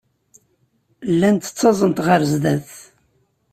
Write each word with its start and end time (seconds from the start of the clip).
Llant 1.11 1.47
ttaẓent 1.51 2.03
ɣer 2.07 2.21
sdat. 2.31 2.71